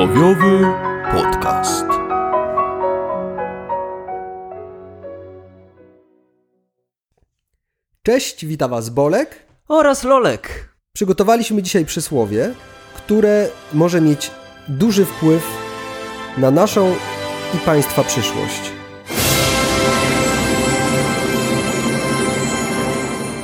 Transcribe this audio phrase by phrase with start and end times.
[0.00, 0.66] Przysłowiowy
[1.12, 1.84] podcast.
[8.02, 9.46] Cześć, witam Was Bolek.
[9.68, 10.74] Oraz Lolek.
[10.92, 12.54] Przygotowaliśmy dzisiaj przysłowie,
[12.96, 14.30] które może mieć
[14.68, 15.46] duży wpływ
[16.38, 16.94] na naszą
[17.54, 18.72] i Państwa przyszłość.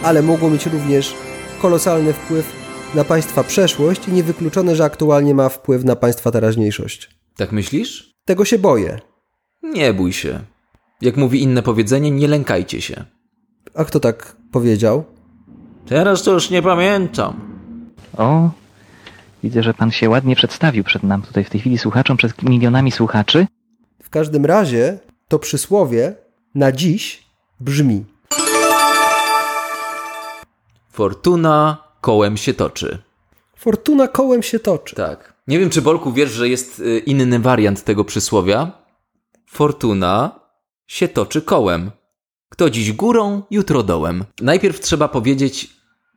[0.03, 1.15] Ale mogło mieć również
[1.63, 2.66] kolosalny wpływ
[2.97, 7.11] na Państwa przeszłość i niewykluczone, że aktualnie ma wpływ na Państwa teraźniejszość.
[7.37, 8.15] Tak myślisz?
[8.25, 9.01] Tego się boję.
[9.63, 10.41] Nie bój się.
[11.01, 13.05] Jak mówi inne powiedzenie, nie lękajcie się.
[13.75, 15.05] A kto tak powiedział?
[15.87, 17.41] Teraz to już nie pamiętam.
[18.17, 18.51] O,
[19.43, 22.93] widzę, że pan się ładnie przedstawił przed nam tutaj w tej chwili słuchaczom, przed milionami
[22.93, 23.47] słuchaczy.
[24.03, 26.15] W każdym razie to przysłowie
[26.55, 27.27] na dziś
[27.61, 28.05] brzmi:
[30.91, 32.99] Fortuna kołem się toczy.
[33.57, 34.97] Fortuna kołem się toczy.
[34.97, 35.35] Tak.
[35.47, 38.73] Nie wiem, czy Bolku wiesz, że jest y, inny wariant tego przysłowia.
[39.47, 40.41] Fortuna
[40.87, 41.91] się toczy kołem.
[42.49, 44.25] Kto dziś górą, jutro dołem.
[44.41, 45.71] Najpierw trzeba powiedzieć,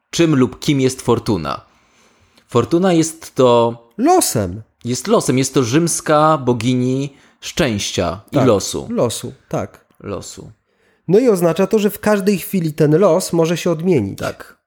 [0.10, 1.62] czym lub kim jest Fortuna.
[2.48, 4.62] Fortuna jest to Losem.
[4.86, 8.44] jest losem, jest to rzymska bogini szczęścia Tak.
[8.44, 8.88] i losu.
[8.92, 9.86] Losu, tak.
[10.00, 10.52] Losu.
[11.08, 14.20] No i oznacza to, że w każdej chwili ten los może się odmienić.
[14.20, 14.59] Tak.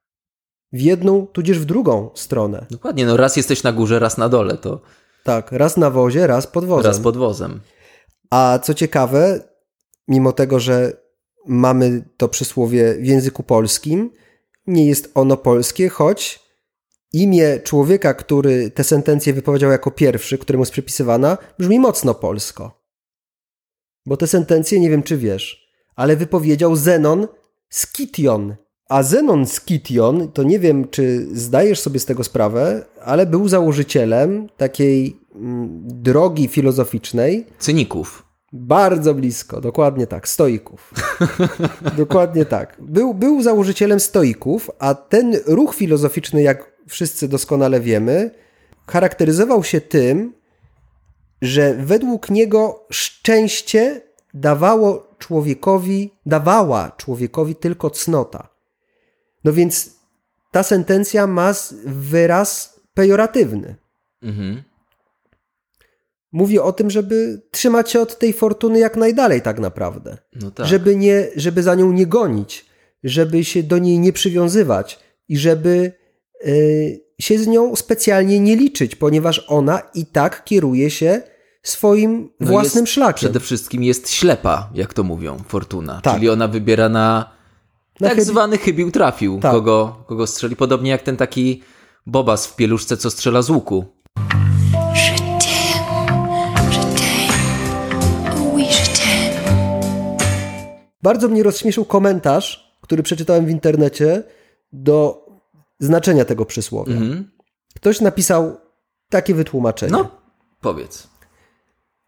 [0.73, 2.65] W jedną, tudzież w drugą stronę.
[2.71, 4.81] Dokładnie, no raz jesteś na górze, raz na dole, to
[5.23, 6.91] Tak, raz na wozie, raz pod wozem.
[6.91, 7.61] raz pod wozem.
[8.29, 9.49] A co ciekawe,
[10.07, 11.03] mimo tego, że
[11.47, 14.11] mamy to przysłowie w języku polskim,
[14.67, 16.39] nie jest ono polskie, choć
[17.13, 22.83] imię człowieka, który tę sentencję wypowiedział jako pierwszy, któremu jest przypisywana, brzmi mocno polsko.
[24.05, 27.27] Bo tę sentencję, nie wiem czy wiesz, ale wypowiedział Zenon
[27.69, 28.55] Skition.
[28.89, 34.49] A Zenon Skition, to nie wiem czy zdajesz sobie z tego sprawę, ale był założycielem
[34.57, 38.23] takiej mm, drogi filozoficznej, Cyników.
[38.53, 40.93] bardzo blisko, dokładnie tak, stoików.
[41.97, 42.77] dokładnie tak.
[42.79, 48.31] Był, był założycielem stoików, a ten ruch filozoficzny, jak wszyscy doskonale wiemy,
[48.87, 50.33] charakteryzował się tym,
[51.41, 54.01] że według niego szczęście
[54.33, 58.52] dawało człowiekowi, dawała człowiekowi tylko cnota.
[59.43, 59.89] No więc
[60.51, 61.53] ta sentencja ma
[61.85, 63.75] wyraz pejoratywny.
[64.21, 64.63] Mhm.
[66.31, 70.17] Mówi o tym, żeby trzymać się od tej fortuny jak najdalej, tak naprawdę.
[70.35, 70.65] No tak.
[70.65, 72.65] Żeby, nie, żeby za nią nie gonić,
[73.03, 74.99] żeby się do niej nie przywiązywać
[75.29, 75.91] i żeby
[76.45, 81.21] y, się z nią specjalnie nie liczyć, ponieważ ona i tak kieruje się
[81.63, 83.17] swoim No własnym jest, szlakiem.
[83.17, 86.01] Przede wszystkim jest ślepa, jak to mówią, Fortuna.
[86.01, 86.15] Tak.
[86.15, 87.31] Czyli ona wybiera na,
[88.03, 89.51] Na tak chybi- zwany chybił trafił, Tak.
[89.51, 90.55] kogo, kogo strzeli.
[90.55, 91.63] Podobnie jak ten taki
[92.05, 93.85] bobas w pieluszce, co strzela z łuku.
[101.01, 104.23] Bardzo mnie rozśmieszył komentarz, który przeczytałem w internecie
[104.73, 105.25] do
[105.79, 106.93] znaczenia tego przysłowia.
[106.93, 107.31] Mhm.
[107.75, 108.57] Ktoś napisał
[109.09, 109.91] takie wytłumaczenie.
[109.91, 110.09] No,
[110.61, 111.07] powiedz.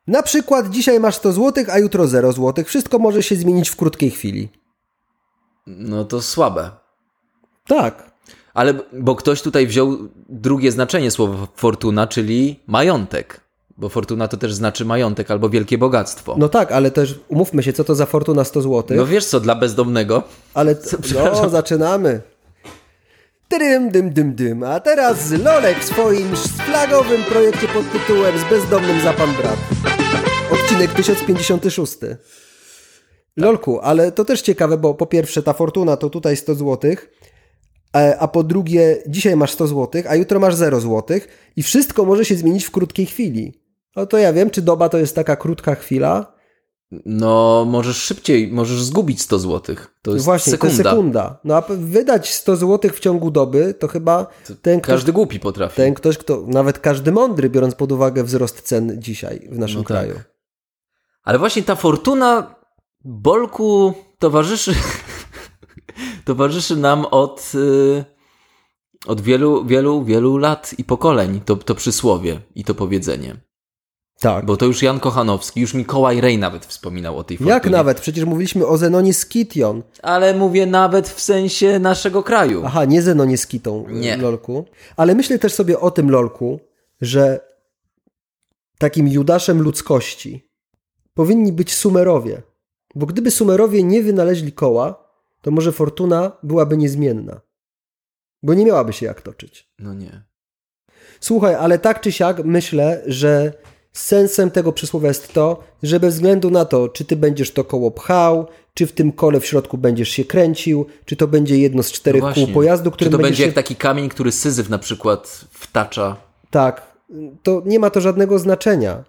[0.07, 2.65] Na przykład dzisiaj masz 100 zł, a jutro 0 zł.
[2.65, 4.49] Wszystko może się zmienić w krótkiej chwili.
[5.67, 6.71] No to słabe.
[7.67, 8.11] Tak.
[8.53, 9.97] Ale bo ktoś tutaj wziął
[10.29, 13.41] drugie znaczenie słowa fortuna, czyli majątek.
[13.77, 16.35] Bo fortuna to też znaczy majątek albo wielkie bogactwo.
[16.37, 18.97] No tak, ale też umówmy się, co to za fortuna 100 zł.
[18.97, 20.23] No wiesz co, dla bezdomnego?
[20.53, 22.21] ale t- no, zaczynamy.
[23.49, 24.63] Dym, dym, dym, dym.
[24.63, 29.57] A teraz Lolek w swoim flagowym projekcie pod tytułem Z bezdomnym za pan brat.
[30.51, 31.97] Odcinek 1056.
[33.37, 36.91] Lolku, ale to też ciekawe, bo po pierwsze ta fortuna to tutaj 100 zł,
[37.95, 41.19] e, a po drugie dzisiaj masz 100 zł, a jutro masz 0 zł
[41.55, 43.61] i wszystko może się zmienić w krótkiej chwili.
[43.95, 46.35] No to ja wiem, czy doba to jest taka krótka chwila,
[47.05, 49.87] No, możesz szybciej, możesz zgubić 100 złotych.
[50.01, 50.83] To jest Właśnie, sekunda.
[50.83, 51.39] to sekunda.
[51.43, 54.27] No a wydać 100 zł w ciągu doby, to chyba
[54.61, 55.75] ten ktoś, Każdy głupi potrafi.
[55.75, 59.83] ten ktoś, kto, nawet każdy mądry, biorąc pod uwagę wzrost cen dzisiaj w naszym No
[59.83, 59.87] tak.
[59.87, 60.13] kraju.
[61.23, 62.55] Ale właśnie ta fortuna
[63.05, 64.75] Bolku towarzyszy
[66.25, 68.05] towarzyszy nam od y,
[69.05, 73.35] od wielu, wielu, wielu lat i pokoleń to, to przysłowie i to powiedzenie.
[74.19, 74.45] Tak.
[74.45, 77.53] Bo to już Jan Kochanowski, już Mikołaj Rej nawet wspominał o tej fortunie.
[77.53, 78.01] Jak nawet?
[78.01, 79.83] Przecież mówiliśmy o Zenonie Skition.
[80.03, 82.61] Ale mówię nawet w sensie naszego kraju.
[82.65, 84.17] Aha, nie Zenonie Skitą, Nie.
[84.17, 84.65] Lolku.
[84.97, 86.59] Ale myślę też sobie o tym, Lolku,
[87.01, 87.39] że
[88.77, 90.49] takim Judaszem ludzkości
[91.13, 92.41] powinni być Sumerowie.
[92.95, 95.05] Bo gdyby Sumerowie nie wynaleźli koła,
[95.41, 97.41] to może fortuna byłaby niezmienna.
[98.43, 99.69] Bo nie miałaby się jak toczyć.
[99.79, 100.23] No nie.
[101.19, 103.53] Słuchaj, ale tak czy siak myślę, że
[103.93, 107.91] sensem tego przysłowia jest to, że bez względu na to, czy ty będziesz to koło
[107.91, 111.91] pchał, czy w tym kole w środku będziesz się kręcił, czy to będzie jedno z
[111.91, 113.45] czterech No kół pojazdu, Czy którym to będzie się...
[113.45, 116.15] jak taki kamień, który Syzyf na przykład wtacza?
[116.49, 116.95] Tak,
[117.43, 119.03] to nie ma to żadnego znaczenia.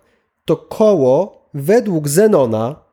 [0.44, 2.85] To koło według Zenona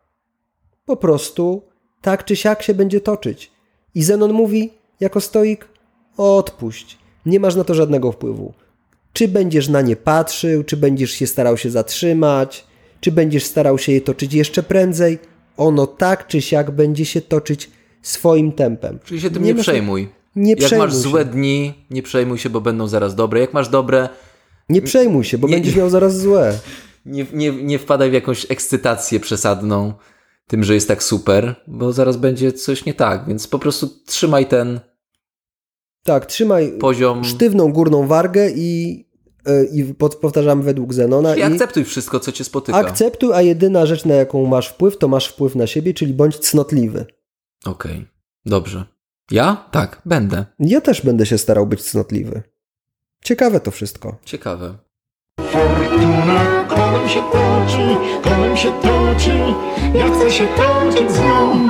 [0.85, 1.61] po prostu
[2.01, 3.51] tak czy siak się będzie toczyć.
[3.95, 5.67] I Zenon mówi jako stoik,
[6.17, 8.53] odpuść, nie masz na to żadnego wpływu.
[9.13, 12.65] Czy będziesz na nie patrzył, czy będziesz się starał się zatrzymać,
[13.01, 15.19] czy będziesz starał się je toczyć jeszcze prędzej,
[15.57, 17.71] ono tak czy siak będzie się toczyć
[18.01, 18.99] swoim tempem.
[19.05, 20.09] Czyli się tym nie, masz- przejmuj.
[20.35, 20.99] Nie Jak przejmuj masz się.
[21.01, 23.39] złe dni, nie przejmuj się, bo będą zaraz dobre.
[23.39, 24.09] Jak masz dobre,
[24.69, 26.57] Nie przejmuj się, bo Nie- będziesz miał zaraz złe.
[27.05, 29.93] nie, nie, nie wpadaj w jakąś ekscytację przesadną
[30.47, 34.45] tym, że jest tak super, bo zaraz będzie coś nie tak, więc po prostu trzymaj
[34.47, 34.79] ten
[36.03, 39.05] Tak, trzymaj poziom sztywną górną wargę i,
[39.45, 42.77] e, i pod- powtarzam według Zenona i i akceptuj wszystko, co cię spotyka.
[42.77, 46.39] akceptuj, a jedyna rzecz, na jaką masz wpływ, to masz wpływ na siebie, czyli bądź
[46.39, 47.05] cnotliwy.
[47.65, 48.05] Okej,
[48.45, 48.85] dobrze.
[49.31, 49.67] Ja?
[49.71, 50.45] Tak, będę.
[50.59, 52.41] Ja też będę się starał być cnotliwy.
[53.23, 54.17] Ciekawe to wszystko.
[54.25, 54.77] Ciekawe.
[55.39, 59.02] Fortuna kołem się toczy, kołem się toczy,
[59.93, 61.69] ja chcę się toczyć z nią.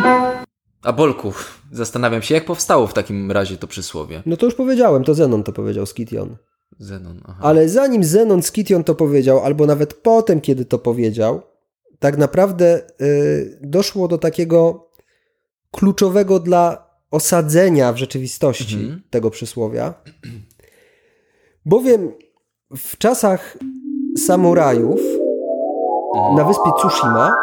[0.84, 1.34] A Bolku,
[1.72, 4.24] zastanawiam się, jak powstało w takim razie to przysłowie.
[4.26, 6.36] No to już powiedziałem, to Zenon to powiedział Skition.
[6.80, 7.38] Zenon, aha.
[7.42, 11.42] Ale zanim Zenon Skition to powiedział, albo nawet potem, kiedy to powiedział,
[12.00, 14.90] tak naprawdę y, doszło do takiego
[15.72, 19.02] kluczowego dla osadzenia w rzeczywistości Mhm.
[19.10, 19.94] tego przysłowia.
[21.66, 22.12] Bowiem
[22.78, 23.58] w czasach
[24.18, 25.00] samurajów
[26.38, 27.36] na wyspie Tsushima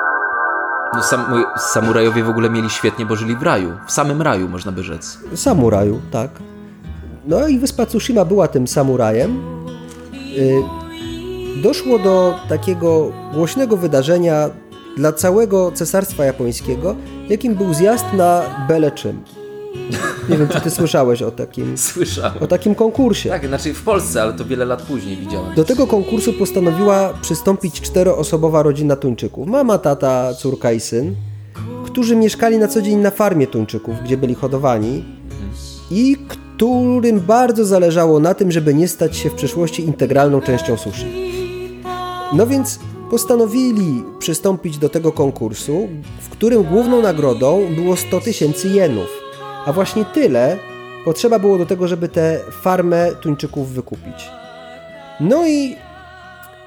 [0.94, 3.72] No, sam, samurajowie w ogóle mieli świetnie, bo żyli w raju.
[3.86, 5.18] W samym raju, można by rzec.
[5.34, 6.30] Samuraju, tak.
[7.26, 9.40] No i wyspa Tsushima była tym samurajem.
[10.38, 10.62] Y,
[11.62, 14.50] Doszło do takiego głośnego wydarzenia
[14.96, 16.96] dla całego cesarstwa japońskiego,
[17.28, 19.24] jakim był zjazd na byle czym.
[20.30, 22.42] Nie wiem, czy ty słyszałeś o takim, Słyszałem.
[22.42, 23.28] o takim konkursie.
[23.30, 25.54] Tak, znaczy w Polsce, ale to wiele lat później widziałem.
[25.54, 29.48] Do tego konkursu postanowiła przystąpić czteroosobowa rodzina Tuńczyków.
[29.48, 31.14] Mama, tata, córka i syn,
[31.86, 35.04] którzy mieszkali na co dzień na farmie Tuńczyków, gdzie byli hodowani
[35.90, 41.06] i którym bardzo zależało na tym, żeby nie stać się w przyszłości integralną częścią sushi.
[42.32, 42.78] No więc
[43.10, 45.88] postanowili przystąpić do tego konkursu,
[46.20, 49.19] w którym główną nagrodą było 100 tysięcy jenów.
[49.66, 50.56] A właśnie tyle
[51.04, 54.28] potrzeba było do tego, żeby tę farmę Tuńczyków wykupić.
[55.20, 55.76] No i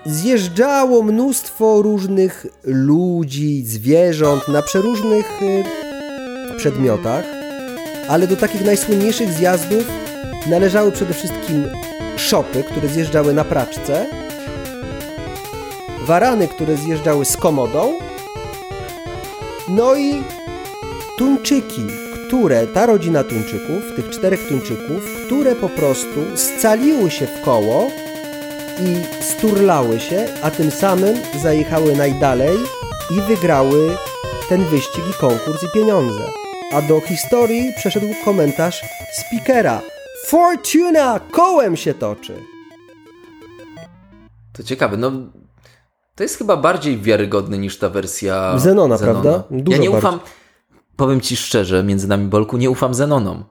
[0.05, 5.63] zjeżdżało mnóstwo różnych ludzi, zwierząt na przeróżnych y,
[6.57, 7.25] przedmiotach,
[8.09, 9.83] ale do takich najsłynniejszych zjazdów
[10.49, 11.65] należały przede wszystkim
[12.17, 14.05] szopy, które zjeżdżały na praczce,
[16.05, 17.93] warany, które zjeżdżały z komodą,
[19.67, 20.23] no i
[21.17, 22.02] tuńczyki,
[22.33, 27.91] które, ta rodzina tuńczyków, tych czterech tuńczyków, które po prostu scaliły się w koło
[28.79, 32.57] i sturlały się, a tym samym zajechały najdalej
[33.11, 33.97] i wygrały
[34.49, 36.29] ten wyścig i konkurs i pieniądze.
[36.73, 38.81] A do historii przeszedł komentarz
[39.13, 39.81] speakera.
[40.25, 42.33] Fortuna kołem się toczy.
[44.53, 45.11] To ciekawe, no
[46.15, 49.43] to jest chyba bardziej wiarygodne niż ta wersja Zenona, prawda?
[49.51, 50.09] Dużo ja nie bardziej.
[50.09, 50.19] ufam,
[50.95, 53.43] powiem ci szczerze, między nami Bolku, nie ufam Zenonom.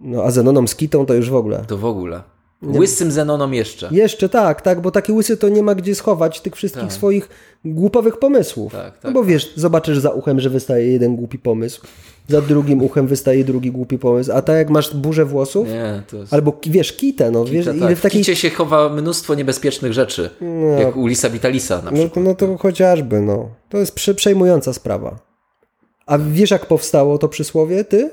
[0.00, 1.64] No a Zenonom z Kitą to już w ogóle.
[1.68, 2.22] To w ogóle.
[2.62, 3.88] Łysym Zenonom jeszcze.
[3.92, 6.92] Jeszcze tak, tak, bo taki łysy to nie ma gdzie schować tych wszystkich Tak.
[6.92, 7.28] swoich
[7.64, 8.72] głupowych pomysłów.
[8.72, 11.80] Tak, tak, no bo wiesz, zobaczysz za uchem, że wystaje jeden głupi pomysł,
[12.28, 16.16] za drugim uchem wystaje drugi głupi pomysł, a tak jak masz burzę włosów, Nie, to
[16.16, 16.34] jest...
[16.34, 17.96] albo wiesz, kitę, no wiesz, Kita, tak.
[17.98, 18.20] w takiej...
[18.22, 20.30] W kicie się chowa mnóstwo niebezpiecznych rzeczy.
[20.78, 22.14] Jak u Lisa Vitalisa na No, przykład.
[22.14, 23.48] to- no to chociażby, no.
[23.68, 25.27] To jest prze- przejmująca sprawa.
[26.08, 28.10] A wiesz jak powstało to przysłowie, ty?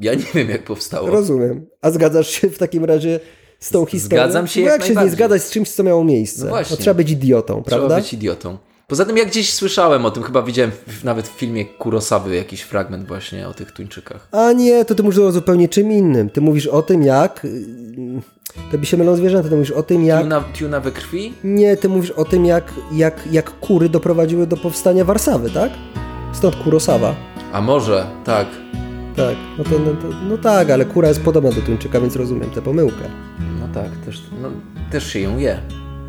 [0.00, 1.10] Ja nie wiem, jak powstało.
[1.10, 1.66] Rozumiem.
[1.82, 3.20] A zgadzasz się w takim razie
[3.60, 4.22] z tą historią?
[4.24, 6.44] Zgadzam się Bo jak jak się nie zgadać z czymś, co miało miejsce?
[6.44, 6.76] No właśnie.
[6.76, 7.96] trzeba być idiotą, Trzeba prawda?
[7.96, 8.58] być idiotą.
[8.86, 12.60] Poza tym, jak gdzieś słyszałem o tym, chyba widziałem w, nawet w filmie Kurosawy jakiś
[12.60, 14.28] fragment właśnie o tych Tuńczykach.
[14.32, 16.30] A nie, to ty mówisz o zupełnie czym innym.
[16.30, 17.40] Ty mówisz o tym, jak...
[17.44, 18.20] yy,
[18.72, 20.22] To by się mylą zwierzęta, ty mówisz o tym, jak...
[20.22, 21.32] Tuna, tuna we krwi?
[21.44, 25.72] Nie, ty mówisz o tym, jak, jak, jak kury doprowadziły do powstania Warszawy, tak?
[26.34, 27.14] Stąd Kurosawa.
[27.52, 28.46] A może, tak.
[29.16, 32.50] Tak, no, to, no, to, no tak, ale kura jest podobna do tuńczyka, więc rozumiem
[32.50, 33.04] tę pomyłkę.
[33.60, 34.48] No tak, też, no,
[34.90, 35.60] też się ją je.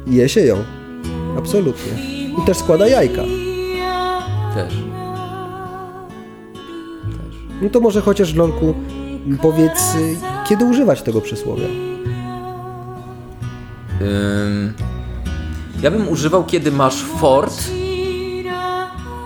[0.07, 0.57] Je się ją.
[1.37, 1.91] Absolutnie.
[2.43, 3.21] I też składa jajka.
[4.55, 4.73] Też.
[7.61, 8.73] No to może chociaż, Lolku,
[9.41, 9.93] powiedz,
[10.49, 11.67] kiedy używać tego przysłowia?
[14.01, 14.73] Ym,
[15.81, 17.63] ja bym używał, kiedy masz fort.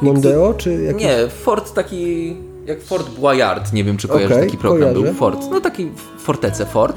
[0.01, 1.03] Mondeo, czy jakiś...
[1.03, 3.74] Nie, fort taki jak Fort Boyard.
[3.74, 4.82] Nie wiem, czy kojarzysz Okej, taki program.
[4.94, 5.01] kojarzę.
[5.03, 5.39] Był fort.
[5.51, 6.96] No taki fortece fort,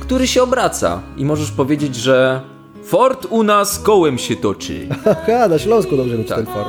[0.00, 1.02] który się obraca.
[1.16, 2.40] I możesz powiedzieć, że
[2.84, 4.88] fort u nas kołem się toczy.
[5.28, 6.36] Aha, na Śląsku dobrze mieć Tak.
[6.36, 6.68] ten fort.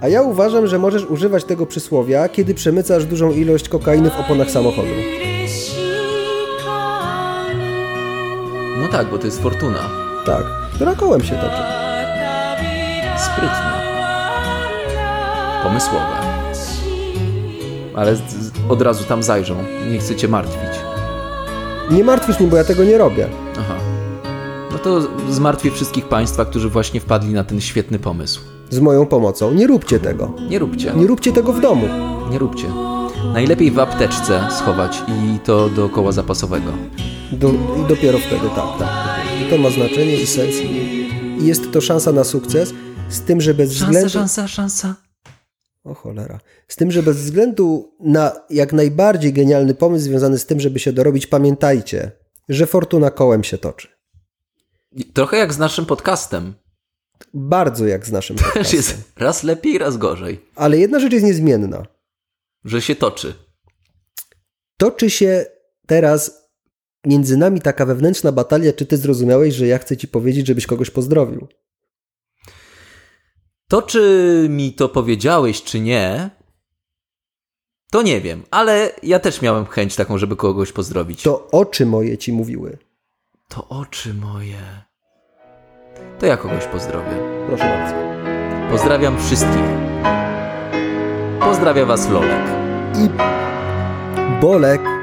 [0.00, 4.50] A ja uważam, że możesz używać tego przysłowia, kiedy przemycasz dużą ilość kokainy w oponach
[4.50, 4.88] samochodu.
[8.82, 9.88] No tak, bo to jest fortuna.
[10.26, 10.42] Tak,
[10.74, 11.62] która kołem się toczy.
[13.24, 13.77] Sprytne.
[15.68, 16.06] Pomysłowe.
[17.94, 19.54] Ale z, z, od razu tam zajrzą.
[19.92, 20.70] Nie chcę cię martwić.
[21.90, 23.28] Nie martwisz mnie, bo ja tego nie robię.
[23.58, 23.74] Aha.
[24.72, 28.40] No to zmartwię wszystkich Państwa, którzy właśnie wpadli na ten świetny pomysł.
[28.70, 29.52] Z moją pomocą.
[29.52, 30.32] Nie róbcie tego.
[30.50, 30.92] Nie róbcie.
[30.96, 31.88] Nie róbcie tego w domu.
[32.30, 32.64] Nie róbcie.
[33.32, 36.72] Najlepiej w apteczce schować i to do koła zapasowego.
[37.32, 38.88] Do, I dopiero wtedy, tak, tak.
[39.46, 40.54] I to ma znaczenie i sens.
[41.40, 42.74] I jest to szansa na sukces,
[43.08, 44.10] z tym, że bez Szansa, względu...
[44.10, 45.07] szansa, szansa.
[45.88, 46.40] O cholera.
[46.68, 50.92] Z tym, że bez względu na jak najbardziej genialny pomysł związany z tym, żeby się
[50.92, 52.10] dorobić, pamiętajcie,
[52.48, 53.88] że fortuna kołem się toczy.
[55.14, 56.54] Trochę jak z naszym podcastem.
[57.34, 58.76] Bardzo jak z naszym Też podcastem.
[58.76, 60.40] jest raz lepiej, raz gorzej.
[60.54, 61.86] Ale jedna rzecz jest niezmienna.
[62.64, 63.34] Że się toczy.
[64.76, 65.46] Toczy się
[65.86, 66.48] teraz
[67.06, 70.90] między nami taka wewnętrzna batalia, czy ty zrozumiałeś, że ja chcę ci powiedzieć, żebyś kogoś
[70.90, 71.48] pozdrowił.
[73.68, 76.30] To, czy mi to powiedziałeś, czy nie,
[77.90, 81.22] to nie wiem, ale ja też miałem chęć taką, żeby kogoś pozdrowić.
[81.22, 82.78] To oczy moje ci mówiły.
[83.48, 84.58] To oczy moje.
[86.18, 87.16] To ja kogoś pozdrowię.
[87.46, 87.94] Proszę bardzo.
[88.70, 89.62] Pozdrawiam wszystkich.
[91.40, 92.42] Pozdrawia Was Lolek.
[92.94, 93.08] I
[94.40, 94.97] Bolek